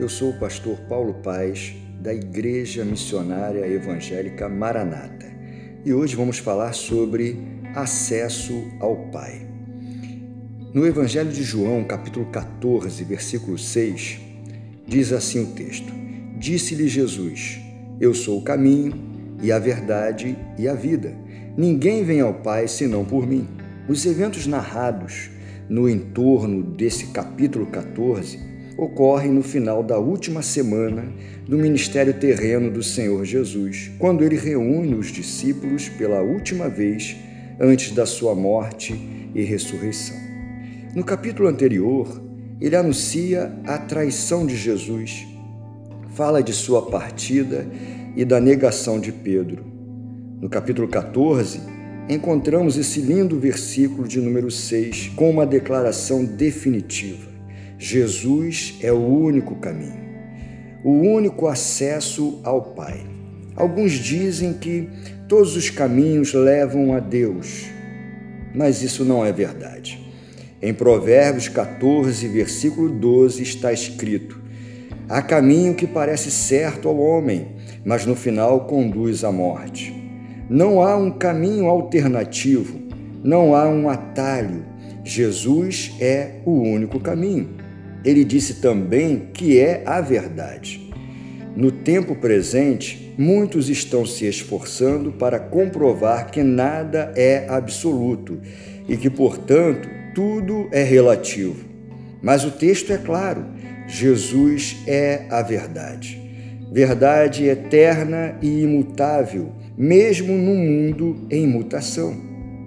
Eu 0.00 0.08
sou 0.08 0.30
o 0.30 0.38
pastor 0.38 0.78
Paulo 0.88 1.12
Paz, 1.22 1.74
da 2.00 2.14
Igreja 2.14 2.86
Missionária 2.86 3.68
Evangélica 3.68 4.48
Maranata, 4.48 5.26
e 5.84 5.92
hoje 5.92 6.16
vamos 6.16 6.38
falar 6.38 6.72
sobre 6.72 7.38
acesso 7.74 8.64
ao 8.80 8.96
Pai. 9.10 9.46
No 10.72 10.86
Evangelho 10.86 11.30
de 11.30 11.42
João, 11.42 11.84
capítulo 11.84 12.24
14, 12.32 13.04
versículo 13.04 13.58
6, 13.58 14.20
diz 14.86 15.12
assim 15.12 15.42
o 15.42 15.46
texto: 15.48 15.92
Disse-lhe 16.38 16.88
Jesus: 16.88 17.60
Eu 18.00 18.14
sou 18.14 18.38
o 18.38 18.42
caminho 18.42 18.94
e 19.42 19.52
a 19.52 19.58
verdade 19.58 20.34
e 20.58 20.66
a 20.66 20.72
vida. 20.72 21.14
Ninguém 21.58 22.04
vem 22.04 22.22
ao 22.22 22.32
Pai 22.32 22.66
senão 22.66 23.04
por 23.04 23.26
mim. 23.26 23.46
Os 23.86 24.06
eventos 24.06 24.46
narrados 24.46 25.28
no 25.68 25.90
entorno 25.90 26.62
desse 26.62 27.08
capítulo 27.08 27.66
14 27.66 28.53
ocorrem 28.76 29.30
no 29.30 29.42
final 29.42 29.82
da 29.82 29.98
última 29.98 30.42
semana 30.42 31.04
do 31.46 31.56
ministério 31.56 32.14
terreno 32.14 32.70
do 32.70 32.82
Senhor 32.82 33.24
Jesus, 33.24 33.90
quando 33.98 34.24
ele 34.24 34.36
reúne 34.36 34.94
os 34.94 35.08
discípulos 35.08 35.88
pela 35.88 36.20
última 36.22 36.68
vez 36.68 37.16
antes 37.60 37.92
da 37.92 38.04
sua 38.04 38.34
morte 38.34 38.94
e 39.34 39.42
ressurreição. 39.42 40.16
No 40.94 41.04
capítulo 41.04 41.48
anterior, 41.48 42.20
ele 42.60 42.76
anuncia 42.76 43.52
a 43.64 43.78
traição 43.78 44.46
de 44.46 44.56
Jesus, 44.56 45.26
fala 46.14 46.42
de 46.42 46.52
sua 46.52 46.90
partida 46.90 47.66
e 48.16 48.24
da 48.24 48.40
negação 48.40 49.00
de 49.00 49.12
Pedro. 49.12 49.64
No 50.40 50.48
capítulo 50.48 50.86
14, 50.88 51.60
encontramos 52.08 52.76
esse 52.76 53.00
lindo 53.00 53.38
versículo 53.38 54.06
de 54.06 54.20
número 54.20 54.50
6 54.50 55.12
com 55.16 55.30
uma 55.30 55.46
declaração 55.46 56.24
definitiva. 56.24 57.33
Jesus 57.78 58.78
é 58.80 58.92
o 58.92 58.98
único 58.98 59.56
caminho, 59.56 60.04
o 60.84 60.92
único 60.92 61.46
acesso 61.48 62.40
ao 62.44 62.62
Pai. 62.62 63.04
Alguns 63.56 63.92
dizem 63.92 64.52
que 64.52 64.88
todos 65.28 65.56
os 65.56 65.70
caminhos 65.70 66.32
levam 66.32 66.94
a 66.94 67.00
Deus, 67.00 67.66
mas 68.54 68.82
isso 68.82 69.04
não 69.04 69.24
é 69.24 69.32
verdade. 69.32 70.00
Em 70.62 70.72
Provérbios 70.72 71.48
14, 71.48 72.26
versículo 72.28 72.88
12, 72.88 73.42
está 73.42 73.72
escrito: 73.72 74.40
Há 75.08 75.20
caminho 75.20 75.74
que 75.74 75.86
parece 75.86 76.30
certo 76.30 76.88
ao 76.88 76.98
homem, 76.98 77.48
mas 77.84 78.06
no 78.06 78.16
final 78.16 78.66
conduz 78.66 79.24
à 79.24 79.30
morte. 79.30 79.94
Não 80.48 80.82
há 80.82 80.96
um 80.96 81.10
caminho 81.10 81.66
alternativo, 81.66 82.80
não 83.22 83.54
há 83.54 83.68
um 83.68 83.88
atalho. 83.88 84.64
Jesus 85.04 85.92
é 86.00 86.40
o 86.46 86.52
único 86.52 86.98
caminho. 86.98 87.63
Ele 88.04 88.24
disse 88.24 88.54
também 88.54 89.28
que 89.32 89.58
é 89.58 89.82
a 89.86 90.00
verdade. 90.00 90.92
No 91.56 91.70
tempo 91.70 92.14
presente, 92.16 93.14
muitos 93.16 93.68
estão 93.68 94.04
se 94.04 94.26
esforçando 94.26 95.12
para 95.12 95.38
comprovar 95.38 96.30
que 96.30 96.42
nada 96.42 97.12
é 97.16 97.46
absoluto 97.48 98.40
e 98.88 98.96
que, 98.96 99.08
portanto, 99.08 99.88
tudo 100.14 100.68
é 100.72 100.82
relativo. 100.82 101.64
Mas 102.20 102.44
o 102.44 102.50
texto 102.50 102.92
é 102.92 102.98
claro: 102.98 103.44
Jesus 103.86 104.76
é 104.86 105.26
a 105.30 105.42
verdade. 105.42 106.20
Verdade 106.72 107.44
eterna 107.44 108.36
e 108.42 108.62
imutável, 108.62 109.52
mesmo 109.78 110.32
no 110.32 110.54
mundo 110.54 111.26
em 111.30 111.46
mutação. 111.46 112.16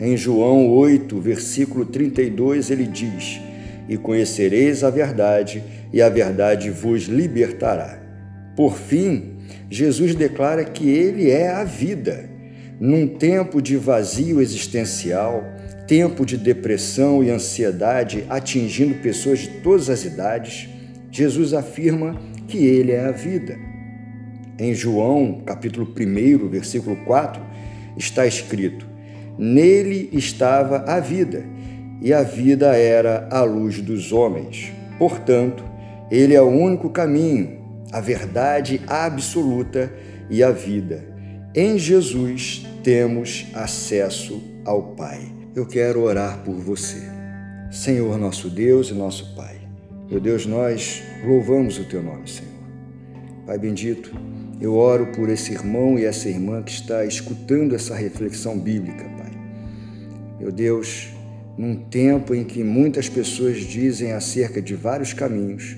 Em 0.00 0.16
João 0.16 0.68
8, 0.68 1.18
versículo 1.20 1.84
32, 1.84 2.70
ele 2.70 2.86
diz: 2.86 3.40
E 3.88 3.96
conhecereis 3.96 4.84
a 4.84 4.90
verdade, 4.90 5.62
e 5.92 6.02
a 6.02 6.08
verdade 6.08 6.70
vos 6.70 7.04
libertará. 7.04 7.98
Por 8.54 8.76
fim, 8.76 9.36
Jesus 9.70 10.14
declara 10.14 10.64
que 10.64 10.88
ele 10.88 11.30
é 11.30 11.48
a 11.50 11.64
vida. 11.64 12.28
Num 12.80 13.06
tempo 13.06 13.60
de 13.60 13.76
vazio 13.76 14.40
existencial, 14.40 15.44
tempo 15.86 16.24
de 16.26 16.36
depressão 16.36 17.24
e 17.24 17.30
ansiedade 17.30 18.24
atingindo 18.28 18.94
pessoas 18.96 19.40
de 19.40 19.48
todas 19.62 19.88
as 19.88 20.04
idades, 20.04 20.68
Jesus 21.10 21.54
afirma 21.54 22.20
que 22.46 22.58
ele 22.58 22.92
é 22.92 23.06
a 23.06 23.10
vida. 23.10 23.58
Em 24.58 24.74
João, 24.74 25.42
capítulo 25.46 25.88
1, 25.98 26.48
versículo 26.48 26.96
4, 27.04 27.40
está 27.96 28.26
escrito: 28.26 28.86
Nele 29.38 30.08
estava 30.12 30.78
a 30.78 31.00
vida, 31.00 31.44
e 32.00 32.12
a 32.12 32.22
vida 32.22 32.76
era 32.76 33.28
a 33.30 33.42
luz 33.42 33.80
dos 33.80 34.12
homens. 34.12 34.72
Portanto, 34.98 35.64
ele 36.10 36.34
é 36.34 36.40
o 36.40 36.48
único 36.48 36.90
caminho, 36.90 37.58
a 37.92 38.00
verdade 38.00 38.80
absoluta 38.86 39.92
e 40.30 40.42
a 40.42 40.50
vida. 40.50 41.04
Em 41.54 41.78
Jesus 41.78 42.66
temos 42.82 43.46
acesso 43.54 44.42
ao 44.64 44.94
Pai. 44.94 45.20
Eu 45.54 45.66
quero 45.66 46.02
orar 46.02 46.38
por 46.44 46.54
você. 46.54 47.02
Senhor, 47.70 48.18
nosso 48.18 48.48
Deus 48.48 48.90
e 48.90 48.94
nosso 48.94 49.34
Pai. 49.34 49.56
Meu 50.10 50.20
Deus, 50.20 50.46
nós 50.46 51.02
louvamos 51.26 51.78
o 51.78 51.84
teu 51.84 52.02
nome, 52.02 52.28
Senhor. 52.28 52.48
Pai 53.46 53.58
bendito, 53.58 54.14
eu 54.60 54.74
oro 54.74 55.06
por 55.12 55.28
esse 55.28 55.52
irmão 55.52 55.98
e 55.98 56.04
essa 56.04 56.28
irmã 56.28 56.62
que 56.62 56.70
está 56.70 57.04
escutando 57.04 57.74
essa 57.74 57.94
reflexão 57.94 58.58
bíblica, 58.58 59.04
Pai. 59.04 59.32
Meu 60.38 60.52
Deus, 60.52 61.08
num 61.58 61.74
tempo 61.74 62.32
em 62.34 62.44
que 62.44 62.62
muitas 62.62 63.08
pessoas 63.08 63.58
dizem 63.58 64.12
acerca 64.12 64.62
de 64.62 64.76
vários 64.76 65.12
caminhos, 65.12 65.76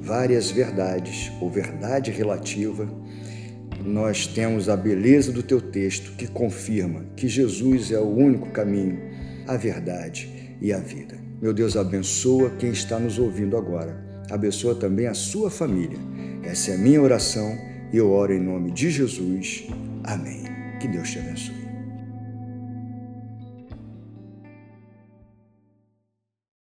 várias 0.00 0.50
verdades 0.50 1.30
ou 1.40 1.48
verdade 1.48 2.10
relativa, 2.10 2.88
nós 3.84 4.26
temos 4.26 4.68
a 4.68 4.76
beleza 4.76 5.30
do 5.30 5.42
teu 5.42 5.60
texto 5.60 6.16
que 6.16 6.26
confirma 6.26 7.04
que 7.14 7.28
Jesus 7.28 7.92
é 7.92 7.98
o 7.98 8.08
único 8.08 8.50
caminho, 8.50 8.98
a 9.46 9.56
verdade 9.56 10.56
e 10.60 10.72
a 10.72 10.78
vida. 10.78 11.16
Meu 11.40 11.52
Deus, 11.52 11.76
abençoa 11.76 12.50
quem 12.58 12.70
está 12.70 12.98
nos 12.98 13.18
ouvindo 13.18 13.56
agora. 13.56 14.02
Abençoa 14.30 14.74
também 14.74 15.06
a 15.06 15.14
sua 15.14 15.50
família. 15.50 15.98
Essa 16.42 16.72
é 16.72 16.74
a 16.74 16.78
minha 16.78 17.00
oração 17.00 17.56
e 17.92 17.96
eu 17.96 18.10
oro 18.10 18.32
em 18.32 18.40
nome 18.40 18.72
de 18.72 18.90
Jesus. 18.90 19.66
Amém. 20.02 20.44
Que 20.80 20.88
Deus 20.88 21.10
te 21.10 21.18
abençoe. 21.18 21.63